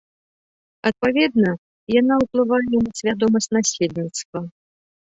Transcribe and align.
Адпаведна, 0.91 1.51
яна 1.99 2.13
ўплывае 2.25 2.63
і 2.75 2.83
на 2.89 2.99
свядомасць 3.03 3.53
насельніцтва. 3.61 4.39